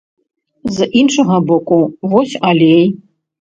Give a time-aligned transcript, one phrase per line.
[0.77, 1.77] З іншага боку,
[2.15, 2.83] вось алей.